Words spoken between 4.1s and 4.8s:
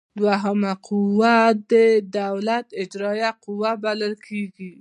کیږي.